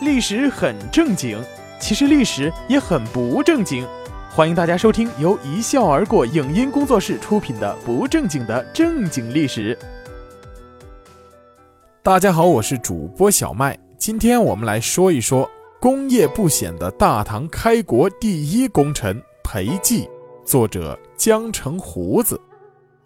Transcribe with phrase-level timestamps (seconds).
[0.00, 1.38] 历史很正经，
[1.78, 3.86] 其实历史也很不正经。
[4.30, 9.76] 欢迎大家收听由一笑而过影音工作室出品的《不正经的正经历史》。
[12.02, 15.48] 大家好，我是主播小麦，今天我们来说一说
[15.78, 20.08] 功业不显的大唐开国第一功臣裴寂。
[20.46, 22.40] 作者江城胡子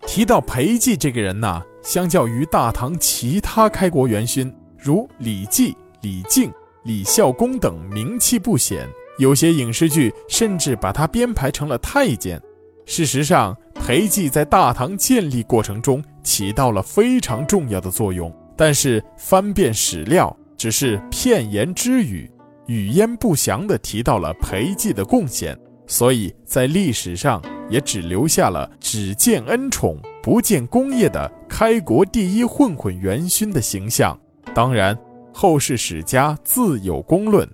[0.07, 6.53] 提到裴寂这个人呢，相较于大唐其他开国元勋，如李绩、李靖。
[6.85, 8.87] 李孝恭等名气不显，
[9.19, 12.41] 有些影视剧甚至把他编排成了太监。
[12.84, 18.30] 事实上，裴寂在大唐建立过程中起到了非常重要的作用。
[18.55, 22.30] 但是翻遍史料，只是片言之语，
[22.66, 34.19] 语焉不详地提到了裴寂的贡献，所以在历史上也只留下了只见恩宠不见功业的开国第一混混元勋的形象。
[34.55, 34.95] 当然。
[35.37, 37.47] 后世史家自有公论，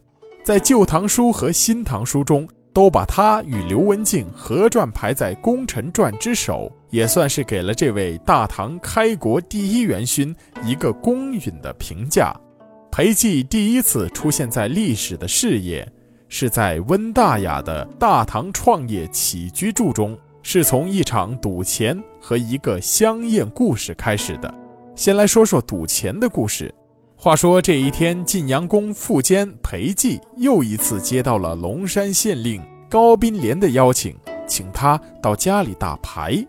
[0.45, 12.39] 在《旧唐书》和《新唐书》中，都把他与刘文静合传排在功臣传之首，也算是给了这位大唐开国第一元勋一个公允的评价。
[12.93, 15.91] 裴寂第一次出现在历史的视野，
[16.29, 24.55] 是在温大雅的《大唐创业起居注》中，是从一场赌钱和一个香艳故事开始的。
[24.95, 26.75] 先来说说赌钱的故事。
[27.23, 34.17] 话说这一天，晋阳公傅坚裴寂又一次接到了龙山县令高宾莲的邀请，
[34.49, 36.43] 请他到家里打牌。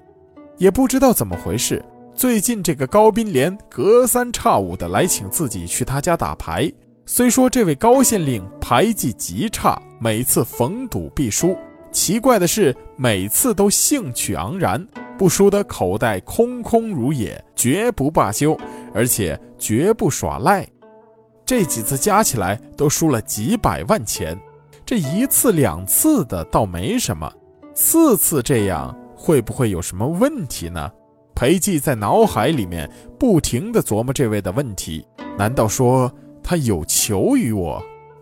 [0.55, 1.83] 也不知道怎么回事，
[2.15, 6.71] 最近这个高宾莲隔三差五的来请自己去他家打牌。
[7.05, 11.53] 虽说这位高县令牌技极差，每次逢赌必输，
[11.91, 14.87] 奇怪的是每次都兴趣盎然。
[15.21, 18.57] 不输的口袋空空如也，绝不罢休，
[18.91, 20.67] 而且绝不耍赖。
[21.45, 24.35] 这几次加起来都输了几百万钱，
[24.83, 27.31] 这一次两次的倒没什么，
[27.71, 30.91] 次次这样会不会有什么问题呢？
[31.35, 32.89] 裴寂在脑海里面
[33.19, 35.05] 不停地琢磨这位的问题。
[35.37, 36.11] 难道说
[36.41, 37.79] 他有求于我？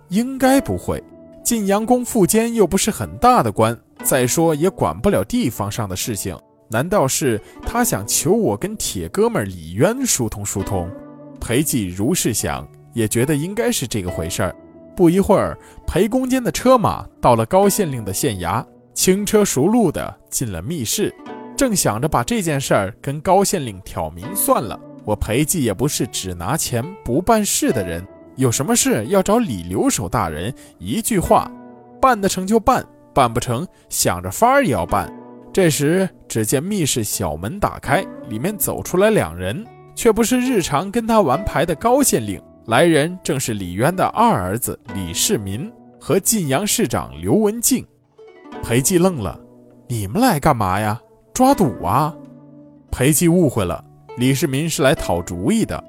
[0.09, 1.01] 应该不会。
[1.45, 6.37] 晋阳公傅坚又不是很大的官，再说也管不了地方上的事情。
[6.69, 10.89] 难道是他想求我跟铁哥们李渊疏通疏通？
[11.39, 14.55] 裴寂如是想，也觉得应该是这个回事儿。
[14.95, 18.63] 不一会儿，裴公坚的车马到了高县令的县衙，
[18.93, 21.13] 轻车熟路的进了密室，
[21.55, 24.79] 正想着把这件事儿跟高县令挑明算了。
[25.05, 31.49] 我裴寂也不是只拿钱不办事的人，有什么事要找李留守大人，一句话，
[31.99, 35.11] 办得成就办，办不成想着法儿也要办。
[35.51, 39.65] 这时，只见密室小门打开，里面走出来两人，
[39.95, 47.85] 却不是日常跟他玩牌的高县令，来人正是李渊的二儿子李世民和晋阳市长刘文静。
[48.61, 49.39] 裴寂愣了
[49.89, 51.01] ：“你们来干嘛呀？
[51.33, 52.15] 抓赌啊？”
[52.91, 53.83] 裴寂误会了，
[54.17, 55.83] 李世民是来讨主意的。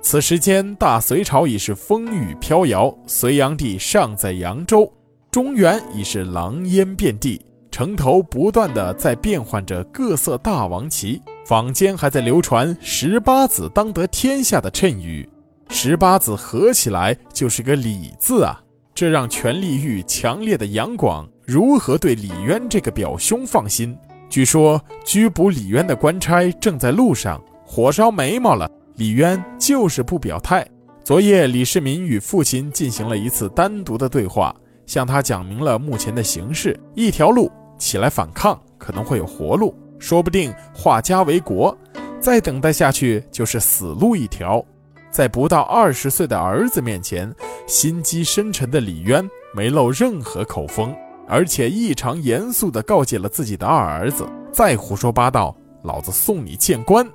[0.00, 4.90] 此时间，大隋朝已是风雨飘摇，隋炀帝尚在扬州，
[5.30, 7.44] 中原已是狼烟遍地。
[7.74, 15.28] 城头不断的在变换着各色大王旗，坊间还在流传十八子当得天下的谶语，
[15.70, 18.62] 十八子合起来就是个李字啊！
[18.94, 23.98] 这让权力欲强烈的杨广如何对李渊这个表兄放心？
[24.30, 28.70] 据说拘捕李渊的官差正在路上，火烧眉毛了。
[28.94, 30.64] 李渊就是不表态。
[31.02, 34.54] 昨夜李世民与父亲进行了一次单独的对话，
[34.86, 37.50] 向他讲明了目前的形势，一条路。
[37.78, 41.76] 起来反抗可能会有活路，说不定化家为国。
[42.20, 44.64] 再等待下去就是死路一条。
[45.10, 47.32] 在不到二十岁的儿子面前，
[47.66, 50.92] 心机深沉的李渊没露任何口风，
[51.28, 57.08] 而且异常严肃地告诫了自己的二儿子：再胡说八道，老子送你见官。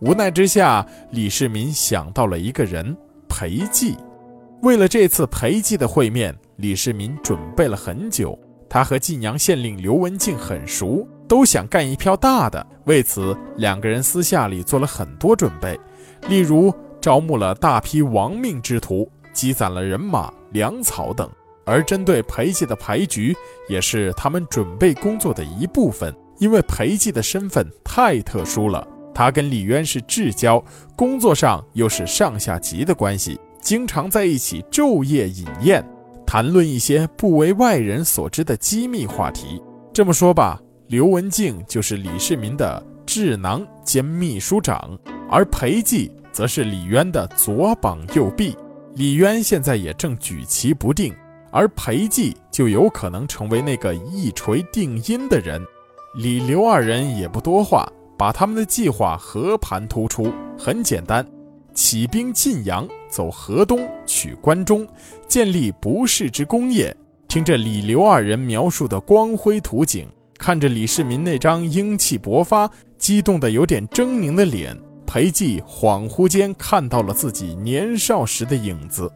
[0.00, 2.94] 无奈之下，李世民想到了一个人——
[3.26, 3.96] 裴寂。
[4.62, 8.38] 为了这次裴寂的会面，李世民准备了很久。
[8.68, 12.66] 他和晋阳县令刘文静很熟，都想干一票大的。
[12.84, 15.78] 为此，两个人私下里做了很多准备，
[16.28, 21.30] 例如招募了大批亡命之徒，积攒了人马、粮草等。
[21.64, 23.36] 而针对裴寂的牌局，
[23.68, 26.14] 也是他们准备工作的一部分。
[26.38, 30.62] 因为裴寂的身份太特殊了，他跟李渊是至交，
[30.94, 35.84] 工作上又是上下级的关系，经常在一起昼夜饮宴。
[36.26, 39.62] 谈论一些不为外人所知的机密话题。
[39.92, 44.98] 这么说吧，刘文静就是李世民的智囊兼秘书长，
[45.30, 48.56] 而裴寂则是李渊的左膀右臂。
[48.94, 51.14] 李渊现在也正举棋不定，
[51.50, 55.64] 而裴寂就有可能成为那个一锤定音的人。
[56.14, 57.86] 李刘二人也不多话，
[58.18, 61.26] 把他们的计划和盘托出，很简单：
[61.74, 64.86] 起兵晋阳，走河东，取关中，
[65.26, 66.94] 建立不世之功业。
[67.26, 79.10] 听着李刘二人描述的光辉图景，看着李世民那张英气勃发、激动的有点狰狞的脸，裴寂恍惚间看到了自己年少时的影子。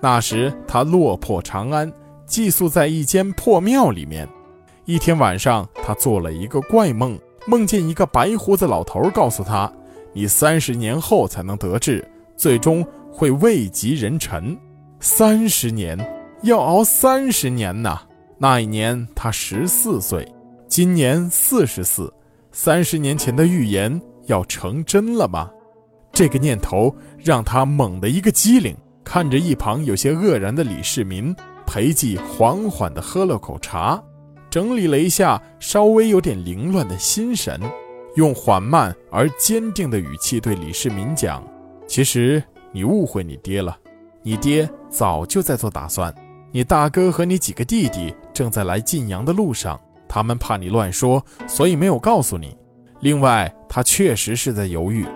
[0.00, 1.92] 那时他落魄长安，
[2.24, 4.26] 寄宿在一间破庙里面。
[4.86, 9.70] 一天晚上，他做了一个怪梦，梦见一个白胡子老头告诉他
[10.14, 12.02] ：“你三十年后才能得志，
[12.34, 14.58] 最终会位极人臣。”
[14.98, 15.96] 三十年。
[16.42, 18.00] 要熬三十年呐！
[18.36, 20.26] 那一年他十四岁，
[20.66, 22.12] 今年四十四，
[22.50, 25.48] 三十年前的预言要成真了吗？
[26.12, 31.32] 这个念头让他猛地一个机灵，看着一旁有些愕然的李世民，
[31.64, 34.02] 裴寂缓缓地喝了口茶，
[34.50, 37.60] 整理了一下稍微有点凌乱的心神，
[38.16, 41.40] 用缓慢而坚定的语气对李世民讲
[41.86, 42.42] ：“其实
[42.72, 43.76] 你误会你爹了，
[44.22, 46.12] 你爹早就在做打算。”
[46.54, 52.54] 你大哥和你几个弟弟正在来晋阳的路上，他们怕你乱说，所以没有告诉你。
[53.00, 55.06] 另外，他确实是在犹豫：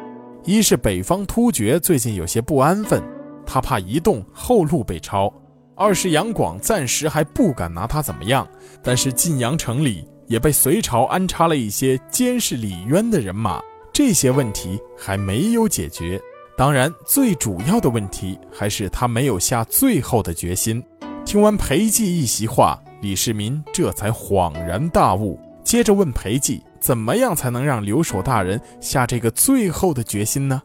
[0.44, 3.03] 一是北方突厥最近有些不安分，
[3.44, 5.31] 他怕移动后路被抄；
[5.75, 8.49] 二是杨广暂时还不敢拿他怎么样，
[8.82, 13.61] 但是晋阳城里也被隋朝安插了一些监视李渊的人马，
[13.93, 16.19] 这些问题还没有解决。
[16.56, 20.82] 当然，最主要的问题还是他没有下最后的决心。
[21.25, 30.62] 听完裴寂一席话，李世民这才恍然大悟，接着问裴寂：“怎么样才能让留守大人下这个最后的决心呢？”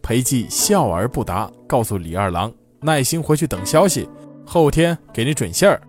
[0.00, 4.08] 裴寂笑而不答，告诉李二郎：“耐心回去等消息，
[4.46, 5.80] 后天给你准信儿。”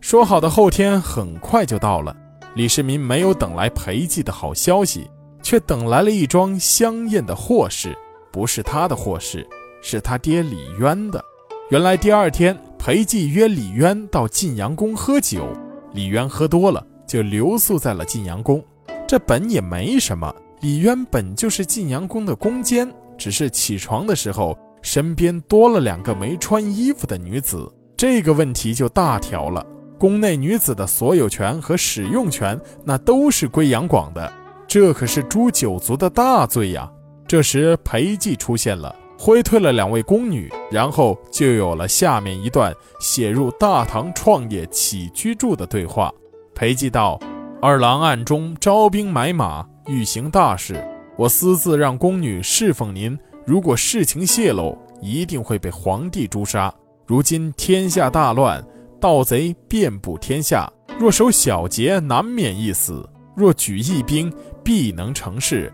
[0.00, 2.16] 说好的后天很快就到了，
[2.54, 5.10] 李世民没有等来裴寂的好消息，
[5.42, 7.96] 却等来了一桩香艳的祸事，
[8.34, 9.46] 不是他的祸事，
[9.80, 11.24] 是他爹李渊的。
[11.70, 12.58] 原来第二天。
[12.76, 15.48] 裴寂约李渊到晋阳宫喝酒，
[15.94, 18.62] 李渊喝多了，就留宿在了晋阳宫。
[19.08, 22.86] 这本也没什么，李渊本就是晋阳宫的宫监，
[23.16, 29.64] 只是起床的时候身边多了两个没穿衣服的女子，这个问题就大条了。
[29.98, 34.30] 宫内女子的所有权和使用权，那都是归杨广的，
[34.68, 36.86] 这可是诛九族的大罪呀！
[37.26, 38.94] 这时裴寂出现了。
[39.16, 46.12] 挥退了两位宫女，然后就有了下面一段写入《大唐创业起居注》的对话。
[46.54, 47.18] 裴寂道
[47.62, 50.84] ：“二郎暗中招兵买马，欲行大事，
[51.16, 53.16] 我私自让宫女侍奉您。
[53.46, 56.74] 如果事情泄露，一定会被皇帝诛杀。
[57.06, 58.62] 如今天下大乱，
[59.00, 64.30] 盗贼遍布天下，若守小节，难免一死；若举义兵，
[64.62, 65.72] 必能成事。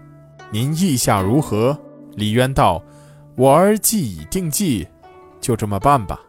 [0.53, 1.79] 您意下如何？”
[2.17, 2.83] 李渊道。
[3.37, 4.87] 我儿既已定计，
[5.41, 6.21] 就这么办吧。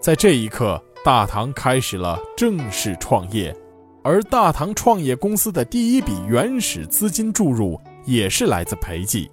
[0.00, 3.54] 在这一刻，大唐开始了正式创业，
[4.02, 9.26] 而大唐创业公司的第一笔原始资金注入也是来自裴寂。《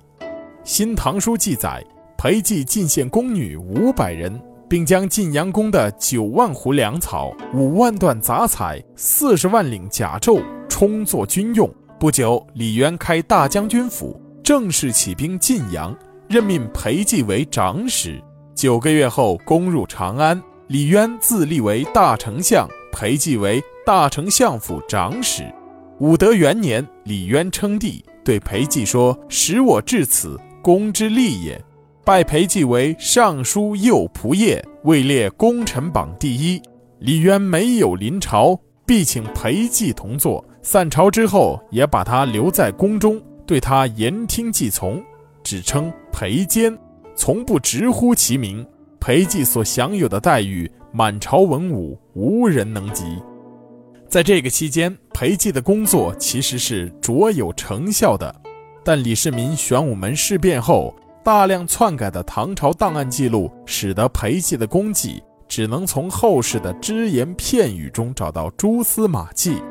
[0.66, 1.82] 新唐书》记载，
[2.18, 4.38] 裴寂进献宫女五百人，
[4.68, 11.74] 并将晋阳宫的九万斛粮草、五万段杂彩、四十万领甲胄充作军用。
[11.98, 15.96] 不久，李渊开大将军府，正式起兵晋阳。
[16.28, 18.22] 任命裴寂为长史。
[18.54, 25.44] 九个月后，攻入长安，李渊自立为大丞相，裴寂为大丞相府长史。
[26.00, 31.60] 武德元年，李渊称帝，对裴寂说：“使我至此，功之利也。”
[32.04, 36.62] 拜裴寂为尚书右仆射，位列功臣榜第一。
[37.00, 40.44] 李渊没有临朝，必请裴寂同坐。
[40.66, 45.00] 散朝之后，也把他留在宫中，对他言听计从。
[45.44, 46.76] 只称裴坚，
[47.16, 48.66] 从不直呼其名。
[49.00, 53.22] 裴寂所享有的待遇，满朝文武无人能及。
[54.10, 58.36] 在这个期间，裴寂的工作其实是卓有成效的。
[58.84, 69.62] 但李世民玄武门事变后，大量篡改的唐朝档案记录，使得裴寂的功绩只能从后世的只言片语中找到蛛丝马迹，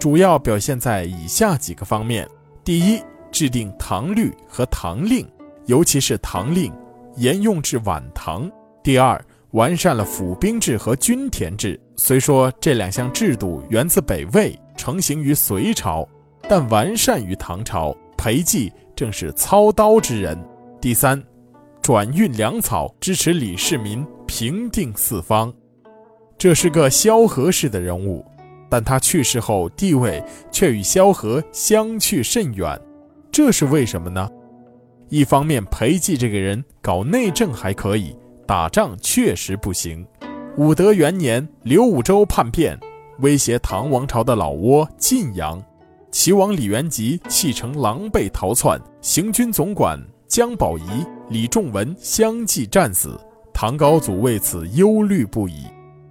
[0.00, 2.26] 主要表现在以下几个方面：
[2.64, 2.98] 第一，
[3.30, 5.30] 制定唐律和唐令，
[5.66, 6.72] 尤其是唐令，
[7.16, 8.50] 沿用至晚唐。
[8.82, 11.78] 第二，完善了府兵制和均田制。
[11.96, 16.08] 虽说这两项制度源自北魏，成型于隋朝，
[16.48, 17.94] 但完善于唐朝。
[18.16, 20.38] 裴寂正是操刀之人。
[20.80, 21.22] 第三，
[21.82, 25.52] 转运粮草，支持李世民平定四方。
[26.38, 28.24] 这是个萧何式的人物，
[28.70, 32.80] 但他去世后地位却与萧何相去甚远。
[33.32, 34.28] 这是为什么呢？
[35.08, 40.06] 一方面，裴寂这个人搞内政还可以，打仗确实不行。
[40.56, 42.78] 武德元年，刘武周叛变，
[43.18, 45.62] 威胁唐王朝的老窝晋阳，
[46.12, 49.98] 齐王李元吉弃城狼狈逃窜，行军总管
[50.28, 53.18] 姜宝仪、李仲文相继战死，
[53.52, 55.64] 唐高祖为此忧虑不已。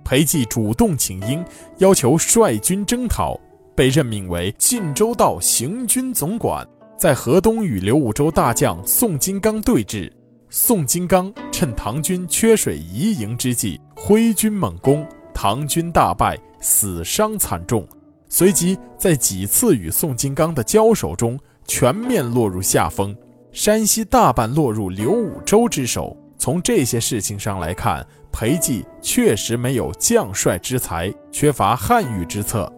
[0.10, 1.46] 裴寂主动请缨，
[1.78, 3.39] 要求率军征讨，
[3.75, 6.68] 被任命为晋州道行军总管。
[6.98, 10.12] 在河东与刘武周大将宋金刚对峙，
[10.50, 17.88] 宋金刚趁唐军缺水移营之际，挥军猛攻，唐军大败，死伤惨重。
[18.30, 23.16] 随即在几次与宋金刚的交手中，全面落入下风，
[23.51, 26.18] 山西大半落入刘武周之手。
[26.39, 32.72] 从这些事情上来看，裴寂确实没有将帅之才，缺乏汉御之策。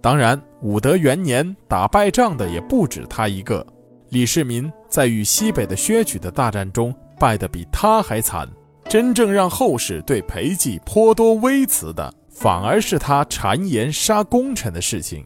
[0.00, 3.66] 当然，武德元年打败仗的也不止他一个。
[4.10, 8.48] 李世民在与西北的薛举的大战中败得比他还惨。
[8.86, 15.24] 真正让后世对裴寂颇多微词的，反而是他谗言杀功臣的事情。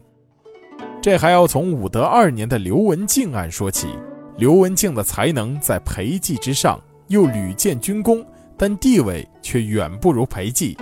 [1.01, 3.87] 这还要从武德二年的刘文静案说起。
[4.37, 8.25] 刘文静的才能在裴寂之上，又屡建军功，
[8.59, 10.77] 但地位却远不如裴寂。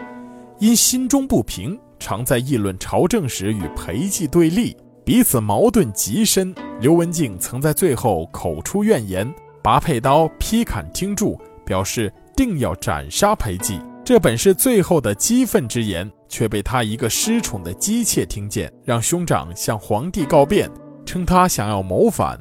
[0.60, 1.79] 因心中不平。
[2.00, 6.53] 常在议论朝政时与裴寂对立，彼此矛盾极深。
[6.79, 9.27] 刘文静曾在最后口出怨言，
[9.63, 13.81] 拔佩刀劈砍听柱，表示定要斩杀裴寂。
[14.05, 20.69] 这本是最后的激愤之言，却被他一个失宠的姬妾听见，让兄长向皇帝告变，
[21.03, 22.39] 称他想要谋反。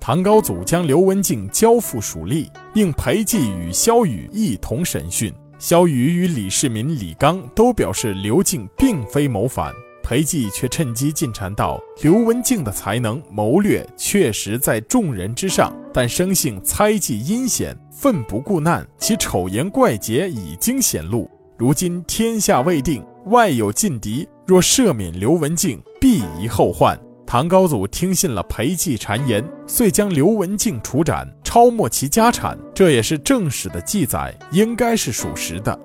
[0.00, 5.32] 唐高祖将刘文静交付属吏，令裴寂与萧雨一同审讯。
[5.58, 21.28] 萧雨与李世民、李纲都表示刘静并非谋反，裴寂却趁机进谗道：刘文静的才能谋略确实在众人之上，但生性猜忌阴险，奋不顾难，其丑言怪节已经显露。
[21.58, 26.96] 如今天下未定，外有劲敌，若赦免刘文静，必遗后患。
[27.28, 32.58] 唐高祖听信了裴寂谗言，遂将刘文静处斩，抄没其家产。
[32.74, 35.78] 这也是正史的记载，应该是属实的。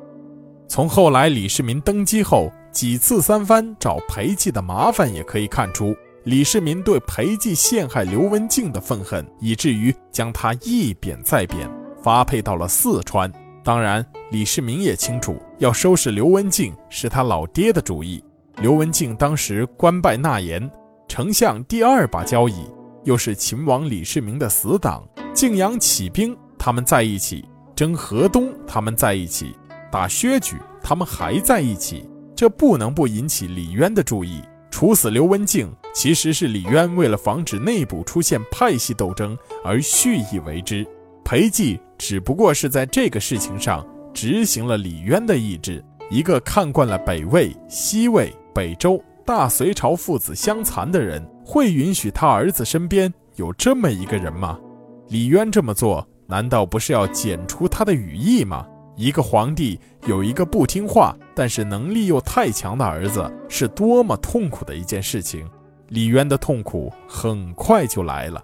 [0.69, 11.69] 从后来李世民登基后几次三番找裴寂的麻烦，也可以看出李世民对裴寂陷害刘文静的愤恨，以至于将他一贬再贬，
[12.01, 13.29] 发配到了四川。
[13.65, 18.23] 当然，李世民也清楚，要收拾刘文静是他老爹的主意。
[18.61, 20.71] 刘文静当时官拜纳言。
[21.15, 22.67] 丞相第二把交椅，
[23.03, 25.07] 又是秦王李世民的死党。
[25.31, 29.55] 晋阳起兵，他们在一起；征河东，他们在一起；
[29.91, 32.09] 打薛举，他们还在一起。
[32.35, 34.41] 这不能不引起李渊的注意。
[34.71, 40.83] 处死刘文静，其实是李渊为了防止内部出现派系斗争而蓄意为之。
[41.23, 45.85] 裴寂只不过是在这个事情上执行了李渊的意志。
[46.09, 48.99] 一个看惯了北魏、西魏、北周。
[49.25, 54.59] 大隋朝父子相残的人会允许他儿子身边有这么一个人吗？
[55.07, 58.65] 李渊这么做难道不是要剪除他的羽翼吗？
[58.97, 65.49] 一个皇帝有一个不听话但是能力又太强的儿子，是多么痛苦的一件事情。
[65.87, 68.43] 李渊的痛苦很快就来了。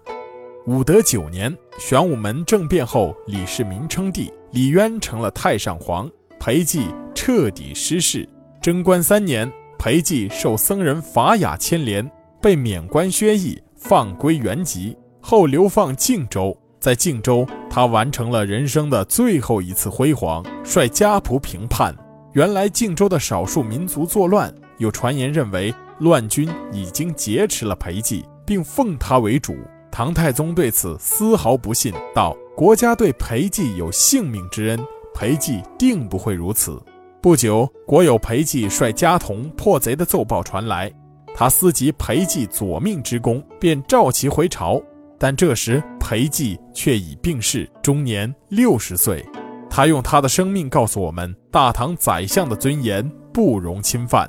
[0.65, 6.09] 武德九年，玄武门政变后，李世民称帝，李渊成了太上皇，
[6.39, 6.83] 裴寂
[7.13, 8.27] 彻底失势。
[8.61, 9.51] 贞观三年。
[9.79, 12.05] 裴寂受僧人法雅牵连，
[12.41, 16.55] 被免官削役，放归原籍，后流放靖州。
[16.81, 21.95] 在靖州，他完成了人生的最后一次辉煌，率家仆平叛。
[22.33, 29.55] 原来靖州的少数民族作乱，有传言认为乱军已经劫持了裴寂，并奉他为主。
[29.89, 34.79] 唐太宗对此丝毫不信，道：“国家对裴寂有性命之恩，
[35.13, 36.77] 裴寂定不会如此。”
[37.21, 40.89] 不久，国有裴寂率家童破贼的奏报传来，
[41.35, 44.81] 他思及裴寂左命之功，便召其回朝。
[45.17, 49.21] 但这时裴寂却已病逝，终年六十岁。
[49.69, 54.25] 他用他的生命告诉我们：大唐宰相的尊严不容侵犯。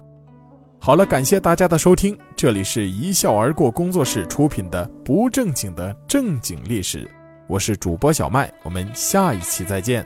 [0.81, 7.09] 好了，感谢大家的收听，这里是一笑而过工作室出品的不正经的正经历史，
[7.47, 10.05] 我是主播小麦，我们下一期再见。